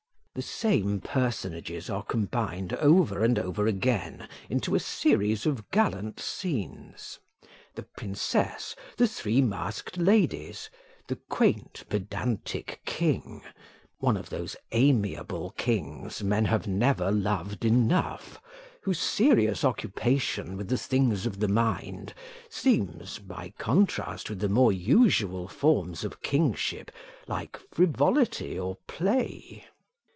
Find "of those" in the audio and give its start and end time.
14.15-14.55